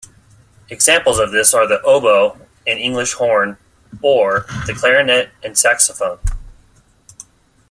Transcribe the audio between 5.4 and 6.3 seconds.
and saxophone.